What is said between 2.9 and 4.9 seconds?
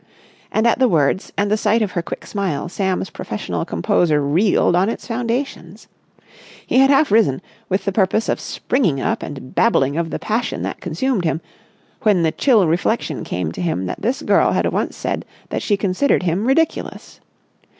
professional composure reeled on